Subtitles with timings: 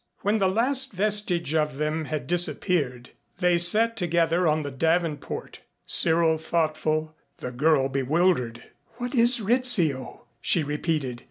[0.21, 6.39] When the last vestige of them had disappeared, they sat together on the davenport, Cyril
[6.39, 8.63] thoughtful, the girl bewildered.
[8.97, 11.19] "What is Rizzio?" she repeated.